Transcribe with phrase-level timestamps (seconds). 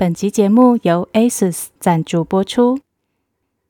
[0.00, 2.78] 本集节目由 ASUS 赞助播出。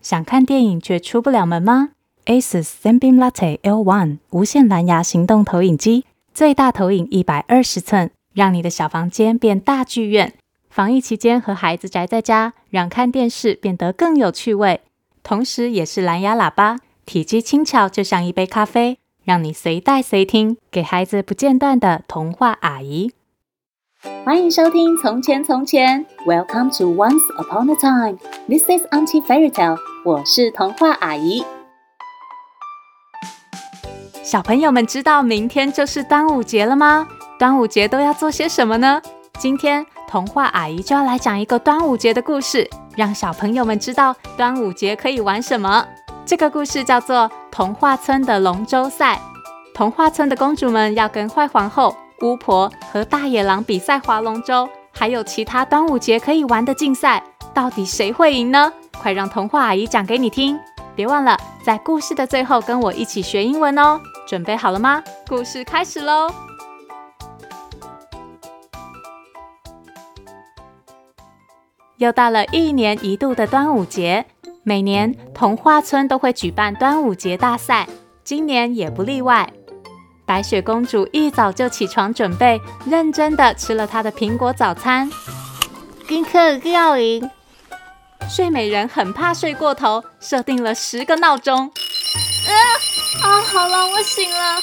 [0.00, 1.88] 想看电影却出不了门吗
[2.26, 10.32] ？ASUS ZenBeam Latte L1 无线蓝牙行动投影机，最大投影一百二十寸，让你的小房间变大剧院。
[10.68, 14.82] 防疫期间和孩子宅在家，让看电视变得更有趣味。
[15.24, 23.10] 同时，也是蓝牙喇叭，体积轻巧，就像一杯咖啡，让你随带随听，给孩子不间断的童话阿姨。
[24.02, 31.44] 欢迎收听《从前从前》，Welcome to Once Upon a Time，This is Auntie Fairy Tale，我是童话阿姨。
[34.22, 37.06] 小朋友们知道明天就是端午节了吗？
[37.38, 39.02] 端午节都要做些什么呢？
[39.38, 45.86] 今天童话阿姨就要来讲一个端午节的故事，让小朋友们知道端午节可以玩什么。
[46.24, 47.16] 这个故事叫做
[47.50, 49.16] 《童话村的龙舟赛》。
[49.74, 51.94] 童话村的公主们要跟坏皇后。
[52.22, 57.22] 巫婆和大野狼比赛划龙舟，还有其他端午节可以玩的竞赛，
[57.54, 58.72] 到底谁会赢呢？
[59.00, 60.58] 快让童话阿姨讲给你听！
[60.94, 64.00] 别忘了在故事的最后跟我一起学英文哦。
[64.26, 65.02] 准备好了吗？
[65.26, 66.30] 故事开始喽！
[71.96, 74.26] 又到了一年一度的端午节，
[74.62, 77.88] 每年童话村都会举办端午节大赛，
[78.22, 79.50] 今年也不例外。
[80.30, 85.10] 白雪公主一早就起床准备，认真的吃了她的苹果早餐。
[86.06, 87.28] 今天要赢。
[88.28, 91.66] 睡美人很怕睡过头，设定了十个闹钟。
[91.66, 92.52] 啊
[93.24, 94.60] 啊，好了，我醒了。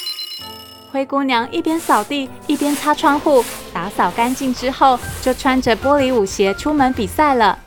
[0.90, 7.60] 灰姑娘一边扫地一边擦窗户，打扫干净之后，就穿着玻璃舞鞋出门比赛了。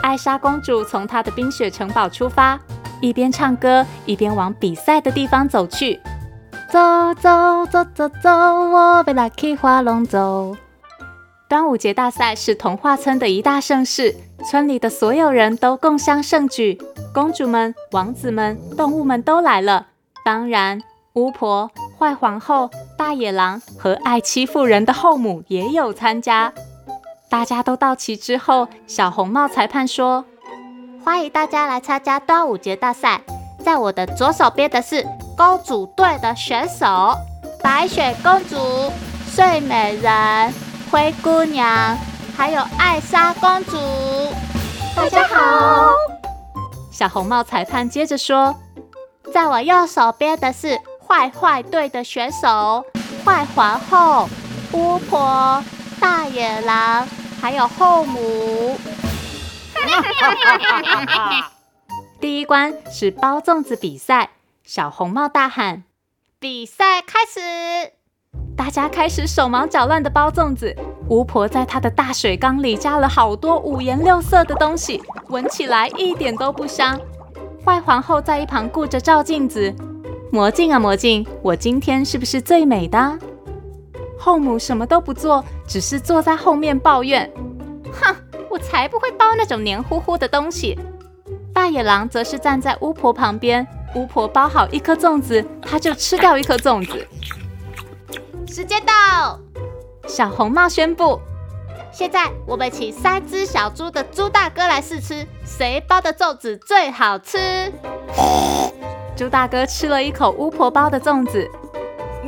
[0.00, 2.56] 艾莎公主从她的冰雪城堡出发，
[3.00, 6.00] 一边唱歌一边往比赛的地方走去。
[6.76, 10.54] 走走走走走，我要来去划龙舟。
[11.48, 16.78] 端午节大赛是童话村的一大盛事，村里的所有人都共襄盛举，
[17.14, 19.86] 公主们、王子们、动物们都来了。
[20.22, 20.82] 当然，
[21.14, 26.52] 巫婆、坏皇后、大野狼和爱欺负人的后母也有参加。
[27.30, 30.26] 大家都到齐之后，小红帽裁判说
[31.02, 33.22] ：“欢迎大家来参加端午节大赛，
[33.64, 37.14] 在我的左手边的是。”公主队的选手：
[37.62, 38.90] 白雪公主、
[39.28, 40.54] 睡美人、
[40.90, 41.94] 灰姑娘，
[42.34, 43.76] 还有艾莎公主。
[44.96, 45.90] 大家好。
[46.90, 48.56] 小红帽裁判接着说
[49.30, 52.82] ：“在我右手边的是坏坏队的选手：
[53.22, 54.26] 坏皇后、
[54.72, 55.62] 巫婆、
[56.00, 57.06] 大野狼，
[57.38, 58.78] 还有后母。
[62.18, 64.30] ”第一关是包粽子比赛。
[64.66, 65.84] 小红帽大喊
[66.40, 67.92] ：“比赛开始！”
[68.58, 70.74] 大家开始手忙脚乱的包粽子。
[71.08, 77.00] 巫婆在她的大水缸里加了好多五颜六色的东西，闻起来一点都不香。
[77.64, 79.72] 坏皇后在一旁顾着照镜子
[80.32, 83.16] ：“魔镜啊魔镜，我今天是不是最美的？”
[84.18, 87.32] 后母什么都不做，只是坐在后面抱怨
[88.02, 88.16] ：“哼，
[88.50, 90.76] 我才不会包那种黏糊糊的东西。”
[91.54, 93.64] 大野狼则是站在巫婆旁边。
[93.96, 97.08] 巫婆包好一颗粽子，她就吃掉一颗粽子。
[98.46, 99.40] 时间到，
[100.06, 101.18] 小红帽宣布：
[101.90, 107.72] 现在我们请三只小猪的猪大哥来试吃，谁包的粽子最好吃？
[109.16, 111.50] 猪大哥吃了一口巫婆包的粽子，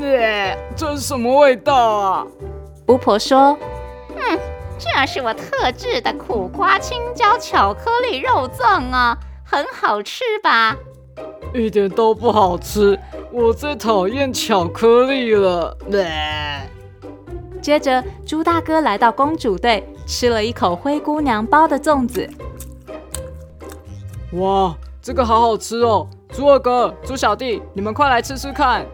[0.00, 2.26] 耶，这是什么味道啊？
[2.86, 3.58] 巫婆说
[4.16, 4.38] ：“嗯，
[4.78, 10.74] 这是我特制的苦瓜青椒巧克力肉粽啊，很好吃吧？”
[11.54, 12.98] 一点都不好吃，
[13.32, 15.76] 我最讨厌巧克力了。
[17.60, 22.28] 接着，猪大哥来到公主队，吃了一口灰姑娘包的粽子。
[24.32, 26.06] 哇，这个好好吃哦！
[26.30, 28.84] 猪二哥、猪小弟，你们快来吃吃看。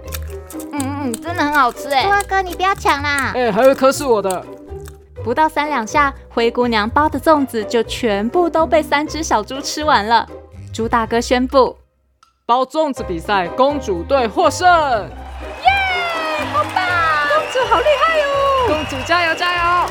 [0.73, 2.05] 嗯嗯，真的很好吃哎！
[2.05, 3.33] 猪二哥，你不要抢啦！
[3.35, 4.45] 哎，还有一颗是我的。
[5.25, 10.29] 不到三两下，灰姑娘包的粽子就全部都被三只小猪吃完了。
[10.73, 11.77] 猪大哥宣布。
[12.47, 14.69] 包粽子比赛，公主队获胜！
[14.69, 15.71] 耶，
[16.53, 16.85] 好棒！
[17.31, 18.67] 公主好厉害哦！
[18.67, 19.91] 公主加油加油！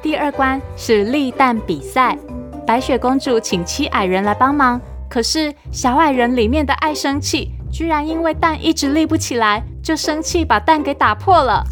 [0.00, 2.16] 第二关是立蛋比赛，
[2.64, 4.80] 白雪公主请七矮人来帮忙，
[5.10, 11.64] 可是小矮人里面的爱生气，居然因为蛋一直立不起来，就生气把蛋给打破了。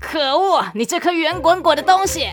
[0.00, 2.30] 可恶，你这颗圆滚滚的东西！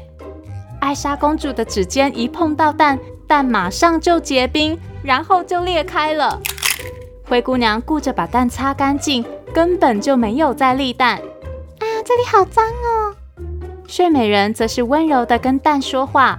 [0.79, 4.79] 艾莎公主的指尖一碰到蛋，蛋马上就结冰。
[5.07, 6.37] 然后就裂开了。
[7.23, 9.23] 灰姑娘顾着把蛋擦干净，
[9.53, 11.17] 根本就没有在立蛋。
[11.17, 13.15] 啊，这里好脏哦！
[13.87, 16.37] 睡美人则是温柔的跟蛋说话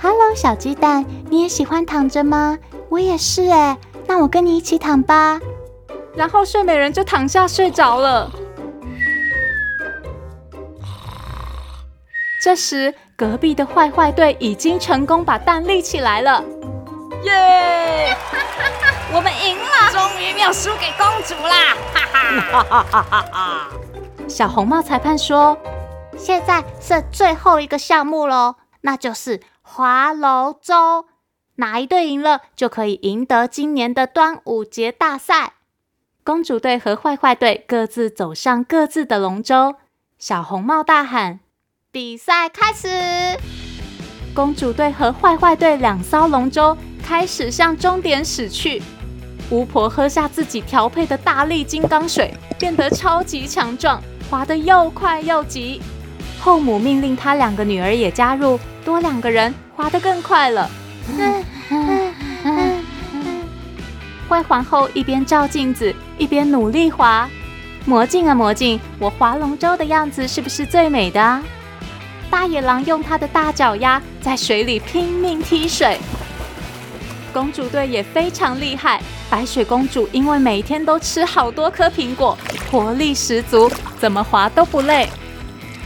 [0.00, 2.58] ：“Hello，小鸡蛋，你也喜欢躺着吗？
[2.88, 3.76] 我也是哎，
[4.06, 5.38] 那我跟你一起躺吧。”
[6.16, 8.30] 然后睡美人就躺下睡着了。
[12.42, 16.42] 这时，隔壁的坏坏队已经成功把蛋立起来了。
[17.24, 18.16] 耶！
[19.12, 21.74] 我们赢了，终于没有输给公主啦！
[21.92, 23.68] 哈哈哈哈哈！
[24.28, 25.58] 小红帽裁判说
[26.16, 31.06] ：“现在是最后一个项目喽，那就是划龙舟。
[31.56, 35.54] 哪一队赢了，就可以赢得今年的端午节大赛。”
[36.22, 39.76] 公主队和坏坏队各自走上各自的龙舟。
[40.18, 41.40] 小红帽大喊
[41.90, 43.38] ：“比赛开始！”
[44.36, 46.76] 公主队和坏坏队两艘龙舟
[47.08, 48.82] 开始向终点驶去。
[49.48, 55.80] 巫婆喝下自己调配的大力金刚水，变得超级强壮，滑得又快又急。
[56.38, 60.70] 后母命令她两个女儿也加入，多两个人滑得更快了。
[64.28, 67.26] 坏皇后一边照镜子，一边努力滑。
[67.86, 71.42] 魔镜啊魔镜，我划龙舟的样子是不是最美的？
[72.28, 75.98] 大野狼用他的大脚丫在水里拼命踢水。
[77.28, 79.00] 公主队也非常厉害。
[79.30, 82.36] 白雪公主因为每天都吃好多颗苹果，
[82.70, 85.08] 活力十足，怎么划都不累。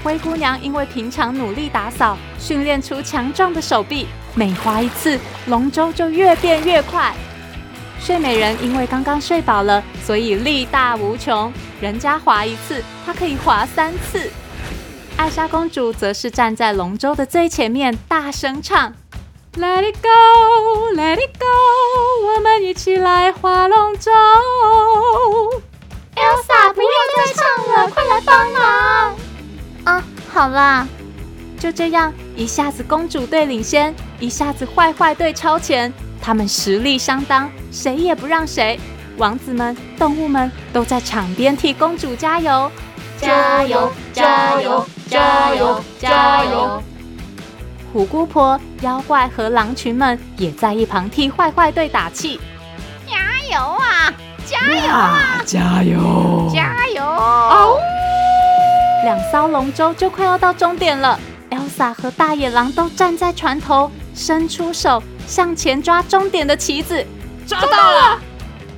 [0.05, 7.13] 灰姑娘因为平常努力打扫，训练出强壮的手臂，每划一次，龙舟就越变越快。
[8.01, 14.29] 睡美人因为刚刚睡饱了，所以力大无穷，人家划一次，她可以划三次。
[15.17, 18.93] 艾莎公主则是站在龙舟的最前面，大声唱。
[19.55, 21.47] Let it go, let it go，
[22.27, 24.11] 我们一起来划龙舟。
[26.17, 27.45] Elsa，不要再唱
[27.77, 29.15] 了，快来帮忙！
[29.85, 30.03] 啊，
[30.33, 30.89] 好啦，
[31.61, 38.81] 就这样，一下子公主队领先，一下子坏坏队超前，他们实力相当，谁也不让谁。
[39.19, 42.73] 王子们、动物们都在场边替公主加油，
[43.21, 46.83] 加油，加油，加油，加油！
[47.93, 52.41] 虎姑婆、妖怪和狼群们也在一旁替坏坏队打气
[53.07, 53.17] ：“加
[53.55, 54.15] 油啊！
[54.47, 55.43] 加油啊！
[55.45, 56.51] 加油！
[56.53, 57.79] 加油！”哦，
[59.05, 61.21] 两艘龙舟就快要到终点了。
[61.51, 67.07] Elsa 和大野狼都站在船头，伸出手向前抓终点的旗子，
[67.47, 68.19] 抓到了！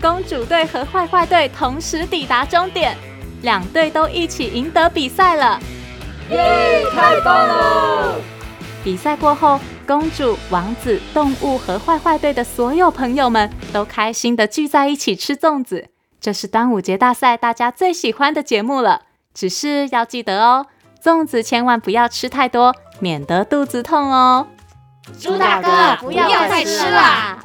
[0.01, 2.97] 公主队和坏坏队同时抵达终点，
[3.43, 5.61] 两队都一起赢得比赛了。
[6.31, 6.85] 耶！
[6.93, 8.17] 太棒了！
[8.85, 15.89] 比赛过后，公主、王子、动物和坏坏队的所有朋友们都开心的聚在一起吃粽子。
[16.21, 19.03] 这是端午节大赛大家最喜欢的节目了。
[19.33, 20.67] 只是要记得哦，
[21.03, 24.47] 粽子千万不要吃太多，免得肚子痛哦。
[25.19, 27.39] 猪大哥，不要再吃啦。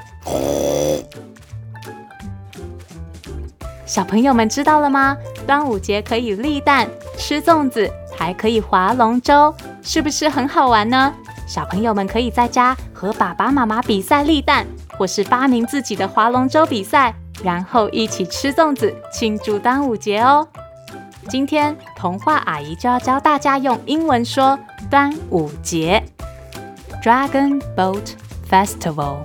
[3.85, 5.17] 小朋友们知道了吗？
[5.47, 6.87] 端午节可以立蛋、
[7.17, 11.13] 吃粽子，还可以划龙舟，是不是很好玩呢？
[11.49, 17.11] 小朋友们可以在家和爸爸妈妈比赛立蛋，或是发明自己的划龙舟比赛，
[17.43, 20.47] 然后一起吃粽子庆祝端午节哦。
[21.27, 24.59] 今天童话阿姨就要教大家用英文说
[24.91, 26.03] 端午节
[27.03, 28.11] ：Dragon Boat
[28.47, 29.17] Festival。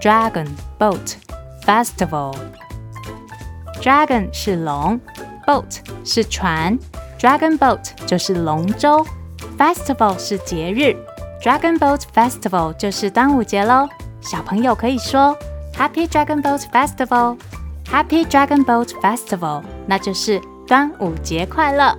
[0.00, 0.46] Dragon
[0.78, 1.14] Boat
[1.66, 2.36] Festival。
[3.82, 5.00] Dragon 是龙
[5.44, 6.78] ，Boat 是船
[7.18, 9.04] ，Dragon Boat 就是龙舟。
[9.58, 10.96] Festival 是节日
[11.40, 13.88] ，Dragon Boat Festival 就是端午节喽。
[14.20, 15.36] 小朋友可以说
[15.76, 21.96] Happy Dragon Boat Festival，Happy Dragon Boat Festival，那就是端午节快乐。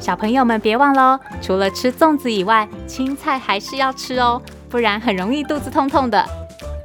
[0.00, 6.24] 小朋友们别忘喽，除了吃粽子以外，青菜还是要吃哦，不然很容易肚子痛痛的。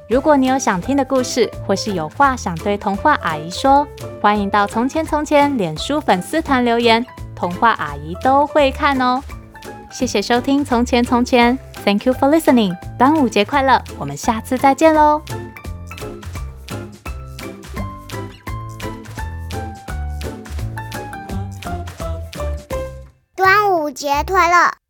[0.10, 3.88] 如果你有想听的故事，或是有话想对童话阿姨说，
[4.22, 7.04] 欢迎到从前从前脸书粉丝团留言，
[7.36, 9.22] 童话阿姨都会看哦。
[9.94, 12.76] 谢谢收听《从前从前》，Thank you for listening。
[12.98, 15.22] 端午节快乐，我们下次再见喽！
[23.36, 24.83] 端午节快乐。